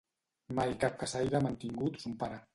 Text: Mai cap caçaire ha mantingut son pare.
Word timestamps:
Mai 0.59 0.73
cap 0.85 0.97
caçaire 1.03 1.39
ha 1.41 1.43
mantingut 1.49 2.03
son 2.07 2.19
pare. 2.25 2.43